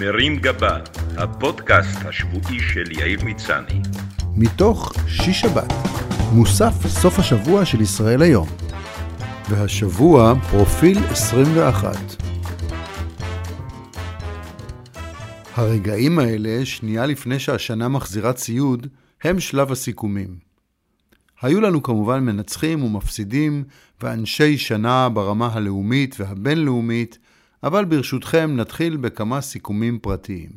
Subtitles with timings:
[0.00, 0.78] מרים גבה,
[1.16, 3.80] הפודקאסט השבועי של יאיר מצני.
[4.36, 5.72] מתוך שיש שבת,
[6.32, 8.48] מוסף סוף השבוע של ישראל היום.
[9.50, 11.96] והשבוע פרופיל 21.
[15.54, 18.86] הרגעים האלה, שנייה לפני שהשנה מחזירה ציוד,
[19.22, 20.36] הם שלב הסיכומים.
[21.42, 23.64] היו לנו כמובן מנצחים ומפסידים
[24.02, 27.18] ואנשי שנה ברמה הלאומית והבינלאומית,
[27.62, 30.50] אבל ברשותכם נתחיל בכמה סיכומים פרטיים.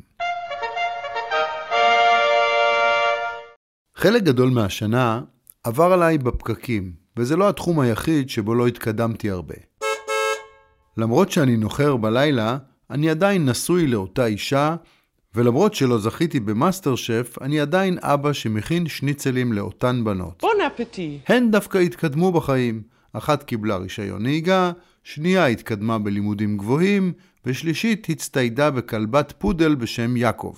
[3.96, 5.20] חלק גדול מהשנה
[5.64, 9.54] עבר עליי בפקקים, וזה לא התחום היחיד שבו לא התקדמתי הרבה.
[10.96, 12.58] למרות שאני נוחר בלילה,
[12.90, 14.76] אני עדיין נשוי לאותה אישה,
[15.34, 20.42] ולמרות שלא זכיתי במאסטר שף, אני עדיין אבא שמכין שניצלים לאותן בנות.
[20.42, 21.18] בון אפטי.
[21.28, 22.82] הן דווקא התקדמו בחיים.
[23.12, 24.72] אחת קיבלה רישיון נהיגה,
[25.14, 27.12] שנייה התקדמה בלימודים גבוהים,
[27.46, 30.54] ושלישית הצטיידה בכלבת פודל בשם יעקב.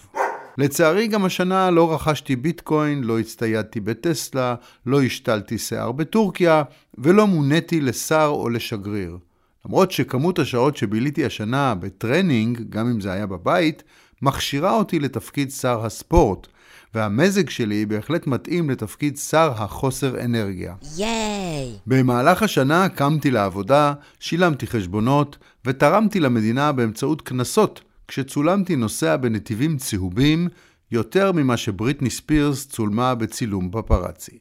[0.58, 4.54] לצערי גם השנה לא רכשתי ביטקוין, לא הצטיידתי בטסלה,
[4.86, 6.62] לא השתלתי שיער בטורקיה,
[6.98, 9.18] ולא מוניתי לשר או לשגריר.
[9.66, 13.82] למרות שכמות השעות שביליתי השנה בטרנינג, גם אם זה היה בבית,
[14.22, 16.46] מכשירה אותי לתפקיד שר הספורט,
[16.94, 20.74] והמזג שלי בהחלט מתאים לתפקיד שר החוסר אנרגיה.
[20.96, 21.72] ייי!
[21.86, 30.48] במהלך השנה קמתי לעבודה, שילמתי חשבונות ותרמתי למדינה באמצעות קנסות כשצולמתי נוסע בנתיבים צהובים
[30.92, 34.38] יותר ממה שבריטני ספירס צולמה בצילום פפרצי.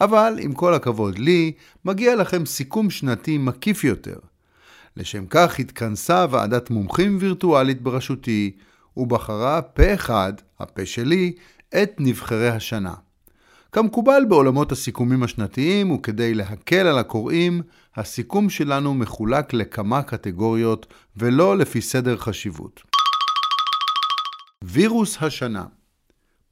[0.00, 1.52] אבל עם כל הכבוד לי,
[1.84, 4.16] מגיע לכם סיכום שנתי מקיף יותר.
[4.96, 8.50] לשם כך התכנסה ועדת מומחים וירטואלית בראשותי,
[8.96, 11.32] ובחרה פה אחד, הפה שלי,
[11.82, 12.94] את נבחרי השנה.
[13.72, 17.62] כמקובל בעולמות הסיכומים השנתיים, וכדי להקל על הקוראים,
[17.96, 22.82] הסיכום שלנו מחולק לכמה קטגוריות, ולא לפי סדר חשיבות.
[24.64, 25.64] וירוס השנה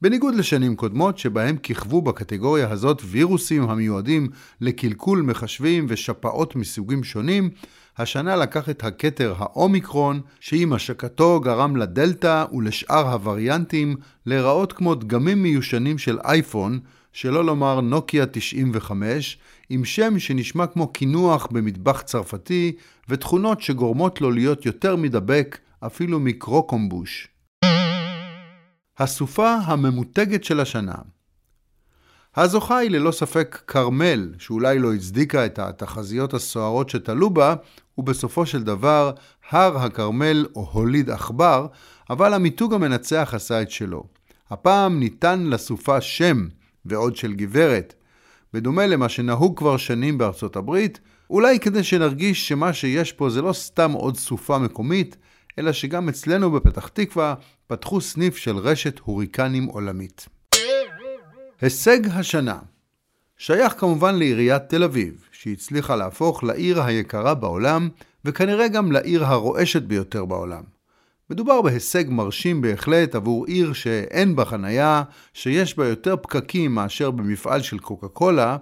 [0.03, 4.27] בניגוד לשנים קודמות שבהם כיכבו בקטגוריה הזאת וירוסים המיועדים
[4.61, 7.49] לקלקול מחשבים ושפעות מסוגים שונים,
[7.97, 15.97] השנה לקח את הכתר האומיקרון, שעם השקתו גרם לדלתא ולשאר הווריאנטים להיראות כמו דגמים מיושנים
[15.97, 16.79] של אייפון,
[17.13, 19.37] שלא לומר נוקיה 95,
[19.69, 22.71] עם שם שנשמע כמו קינוח במטבח צרפתי,
[23.09, 27.32] ותכונות שגורמות לו להיות יותר מדבק אפילו מקרוקומבוש.
[28.97, 30.95] הסופה הממותגת של השנה
[32.35, 37.55] הזוכה היא ללא ספק כרמל, שאולי לא הצדיקה את התחזיות הסוערות שתלו בה,
[37.97, 39.11] ובסופו של דבר
[39.49, 41.67] הר הכרמל או הוליד עכבר,
[42.09, 44.03] אבל המיתוג המנצח עשה את שלו.
[44.49, 46.47] הפעם ניתן לסופה שם,
[46.85, 47.93] ועוד של גברת.
[48.53, 50.99] בדומה למה שנהוג כבר שנים בארצות הברית,
[51.29, 55.17] אולי כדי שנרגיש שמה שיש פה זה לא סתם עוד סופה מקומית,
[55.59, 57.33] אלא שגם אצלנו בפתח תקווה
[57.67, 60.27] פתחו סניף של רשת הוריקנים עולמית.
[61.61, 62.59] הישג השנה
[63.37, 67.89] שייך כמובן לעיריית תל אביב, שהצליחה להפוך לעיר היקרה בעולם,
[68.25, 70.63] וכנראה גם לעיר הרועשת ביותר בעולם.
[71.29, 75.03] מדובר בהישג מרשים בהחלט עבור עיר שאין בה חנייה,
[75.33, 78.57] שיש בה יותר פקקים מאשר במפעל של קוקה קולה,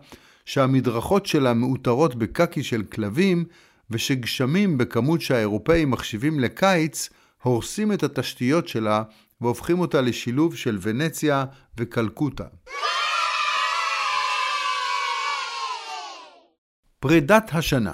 [0.45, 3.45] שהמדרכות שלה מאותרות בקקי של כלבים,
[3.91, 7.09] ושגשמים בכמות שהאירופאים מחשיבים לקיץ,
[7.41, 9.03] הורסים את התשתיות שלה
[9.41, 11.45] והופכים אותה לשילוב של ונציה
[11.77, 12.45] וקלקוטה.
[16.99, 17.91] פרידת השנה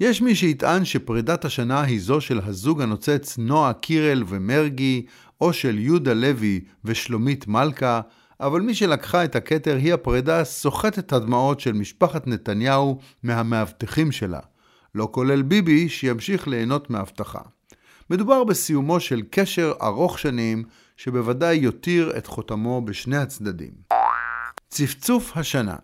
[0.00, 5.06] יש מי שיטען שפרידת השנה היא זו של הזוג הנוצץ נועה קירל ומרגי,
[5.40, 8.00] או של יהודה לוי ושלומית מלכה,
[8.40, 14.40] אבל מי שלקחה את הכתר היא הפרידה סוחטת הדמעות של משפחת נתניהו מהמאבטחים שלה,
[14.94, 17.40] לא כולל ביבי שימשיך ליהנות מהבטחה.
[18.10, 20.64] מדובר בסיומו של קשר ארוך שנים,
[20.96, 23.72] שבוודאי יותיר את חותמו בשני הצדדים.
[24.68, 25.76] צפצוף השנה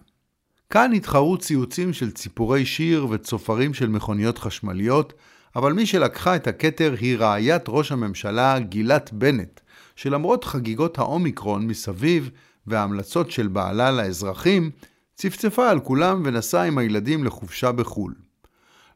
[0.70, 5.12] כאן התחרו ציוצים של ציפורי שיר וצופרים של מכוניות חשמליות,
[5.56, 9.60] אבל מי שלקחה את הכתר היא רעיית ראש הממשלה גילת בנט,
[9.96, 12.30] שלמרות חגיגות האומיקרון מסביב
[12.66, 14.70] וההמלצות של בעלה לאזרחים,
[15.14, 18.14] צפצפה על כולם ונסעה עם הילדים לחופשה בחו"ל.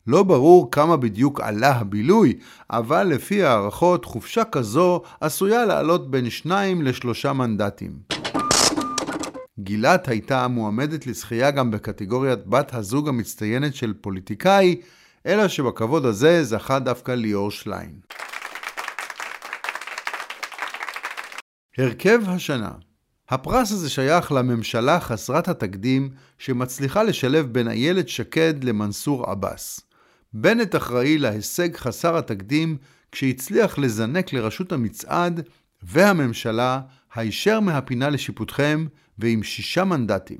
[0.06, 2.38] לא ברור כמה בדיוק עלה הבילוי,
[2.70, 7.92] אבל לפי הערכות חופשה כזו עשויה לעלות בין שניים לשלושה מנדטים.
[9.58, 14.80] גילת הייתה מועמדת לזכייה גם בקטגוריית בת הזוג המצטיינת של פוליטיקאי,
[15.26, 18.00] אלא שבכבוד הזה זכה דווקא ליאור שליין.
[21.78, 22.70] הרכב השנה
[23.28, 29.85] הפרס הזה שייך לממשלה חסרת התקדים שמצליחה לשלב בין איילת שקד למנסור עבאס.
[30.38, 32.76] בנט אחראי להישג חסר התקדים
[33.12, 35.48] כשהצליח לזנק לראשות המצעד
[35.82, 36.80] והממשלה
[37.14, 38.86] הישר מהפינה לשיפוטכם
[39.18, 40.38] ועם שישה מנדטים.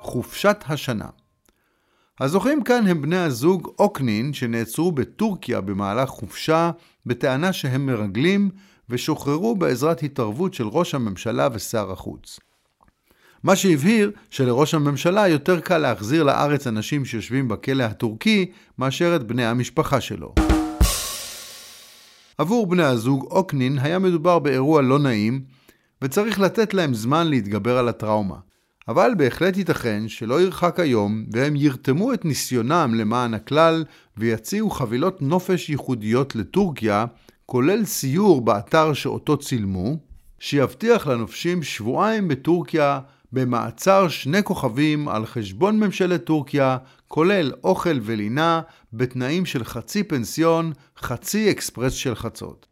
[0.00, 1.08] חופשת השנה
[2.20, 6.70] הזוכים כאן הם בני הזוג אוקנין שנעצרו בטורקיה במהלך חופשה
[7.06, 8.50] בטענה שהם מרגלים
[8.88, 12.40] ושוחררו בעזרת התערבות של ראש הממשלה ושר החוץ.
[13.44, 19.46] מה שהבהיר שלראש הממשלה יותר קל להחזיר לארץ אנשים שיושבים בכלא הטורקי מאשר את בני
[19.46, 20.34] המשפחה שלו.
[22.38, 25.40] עבור בני הזוג אוקנין היה מדובר באירוע לא נעים
[26.02, 28.36] וצריך לתת להם זמן להתגבר על הטראומה.
[28.88, 33.84] אבל בהחלט ייתכן שלא ירחק היום והם ירתמו את ניסיונם למען הכלל
[34.16, 37.04] ויציעו חבילות נופש ייחודיות לטורקיה,
[37.46, 39.96] כולל סיור באתר שאותו צילמו,
[40.38, 43.00] שיבטיח לנופשים שבועיים בטורקיה
[43.32, 46.78] במעצר שני כוכבים על חשבון ממשלת טורקיה,
[47.08, 48.60] כולל אוכל ולינה,
[48.92, 52.66] בתנאים של חצי פנסיון, חצי אקספרס של חצות.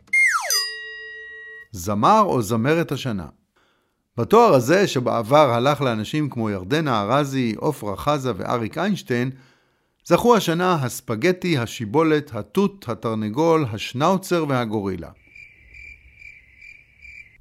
[1.72, 3.26] זמר או זמרת השנה
[4.16, 9.30] בתואר הזה, שבעבר הלך לאנשים כמו ירדנה ארזי, עופרה חזה ואריק איינשטיין,
[10.04, 15.10] זכו השנה הספגטי, השיבולת, התות, התרנגול, השנאוצר והגורילה.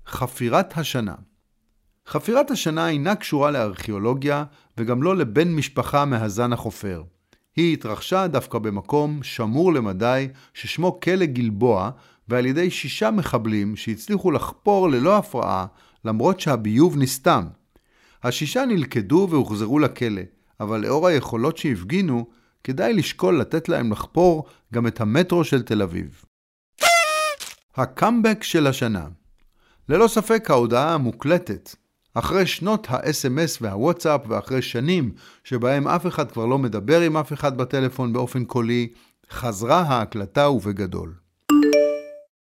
[0.08, 1.16] חפירת השנה
[2.10, 4.44] חפירת השנה אינה קשורה לארכיאולוגיה
[4.78, 7.04] וגם לא לבן משפחה מהזן החופר.
[7.56, 11.92] היא התרחשה דווקא במקום שמור למדי ששמו כלא גלבוע
[12.28, 15.66] ועל ידי שישה מחבלים שהצליחו לחפור ללא הפרעה
[16.06, 17.48] למרות שהביוב נסתם.
[18.24, 20.22] השישה נלכדו והוחזרו לכלא,
[20.60, 22.28] אבל לאור היכולות שהפגינו,
[22.64, 26.24] כדאי לשקול לתת להם לחפור גם את המטרו של תל אביב.
[27.76, 29.08] הקאמבק של השנה
[29.90, 31.76] ללא ספק ההודעה המוקלטת,
[32.20, 35.12] אחרי שנות ה-SMS והוואטסאפ ואחרי שנים
[35.44, 38.88] שבהם אף אחד כבר לא מדבר עם אף אחד בטלפון באופן קולי,
[39.32, 41.14] חזרה ההקלטה ובגדול.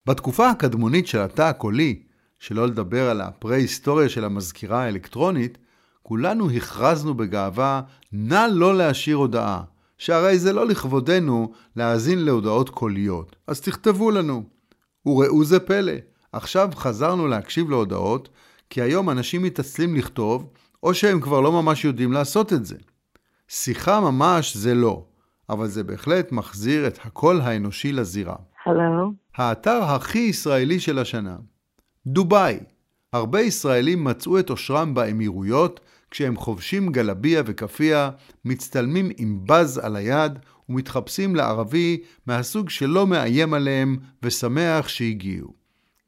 [0.06, 2.02] בתקופה הקדמונית של התא הקולי,
[2.40, 5.58] שלא לדבר על הפרה-היסטוריה של המזכירה האלקטרונית,
[6.04, 7.82] כולנו הכרזנו בגאווה,
[8.12, 9.62] נא לא להשאיר הודעה,
[9.98, 14.44] שהרי זה לא לכבודנו להאזין להודעות קוליות, אז תכתבו לנו.
[15.06, 15.94] וראו זה פלא,
[16.32, 18.30] עכשיו חזרנו להקשיב להודעות,
[18.70, 20.50] כי היום אנשים מתעצלים לכתוב,
[20.84, 22.76] או שהם כבר לא ממש יודעים לעשות את זה.
[23.48, 25.06] שיחה ממש זה לא,
[25.50, 28.36] אבל זה בהחלט מחזיר את הקול האנושי לזירה.
[28.66, 29.12] הלו?
[29.36, 31.38] האתר הכי ישראלי של השנה.
[32.08, 32.60] דובאי.
[33.14, 35.80] הרבה ישראלים מצאו את אושרם באמירויות
[36.12, 38.10] כשהם חובשים גלביה וכאפיה,
[38.46, 40.40] מצטלמים עם בז על היד
[40.70, 45.54] ומתחפשים לערבי מהסוג שלא מאיים עליהם ושמח שהגיעו.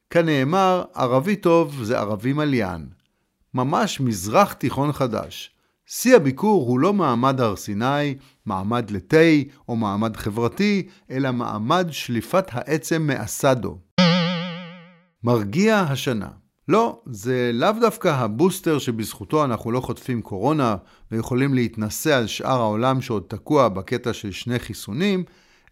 [0.09, 2.87] כנאמר, ערבי טוב זה ערבי מליין.
[3.53, 5.51] ממש מזרח תיכון חדש.
[5.85, 8.15] שיא הביקור הוא לא מעמד הר סיני,
[8.45, 9.17] מעמד לתה
[9.67, 13.77] או מעמד חברתי, אלא מעמד שליפת העצם מאסדו.
[15.23, 16.29] מרגיע השנה.
[16.67, 20.75] לא, זה לאו דווקא הבוסטר שבזכותו אנחנו לא חוטפים קורונה
[21.11, 25.23] ויכולים להתנשא על שאר העולם שעוד תקוע בקטע של שני חיסונים,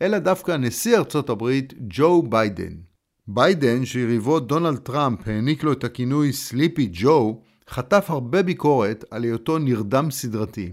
[0.01, 2.86] אלא דווקא נשיא ארצות הברית ג'ו ביידן.
[3.29, 9.57] ביידן, שיריבו דונלד טראמפ העניק לו את הכינוי Sleepy Joe, חטף הרבה ביקורת על היותו
[9.57, 10.71] נרדם סדרתי.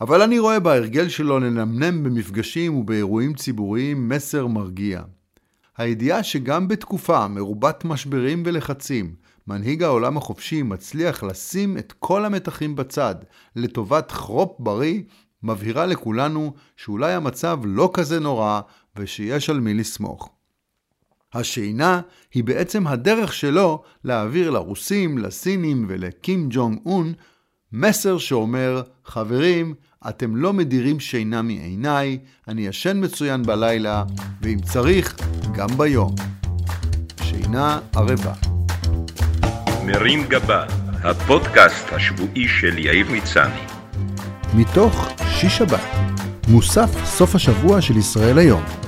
[0.00, 5.02] אבל אני רואה בהרגל שלו לנמנם במפגשים ובאירועים ציבוריים מסר מרגיע.
[5.78, 9.14] הידיעה שגם בתקופה מרובת משברים ולחצים,
[9.46, 13.14] מנהיג העולם החופשי מצליח לשים את כל המתחים בצד
[13.56, 15.02] לטובת חרופ בריא,
[15.42, 18.60] מבהירה לכולנו שאולי המצב לא כזה נורא
[18.96, 20.41] ושיש על מי לסמוך.
[21.34, 22.00] השינה
[22.34, 27.12] היא בעצם הדרך שלו להעביר לרוסים, לסינים ולקים ג'ונג און
[27.72, 29.74] מסר שאומר, חברים,
[30.08, 34.04] אתם לא מדירים שינה מעיניי, אני ישן מצוין בלילה,
[34.42, 35.16] ואם צריך,
[35.54, 36.14] גם ביום.
[37.22, 38.32] שינה ערבה.
[39.86, 40.64] מרים גבה,
[41.04, 43.60] הפודקאסט השבועי של יאיר מצני.
[44.54, 45.80] מתוך שיש שבת,
[46.48, 48.81] מוסף סוף השבוע של ישראל היום.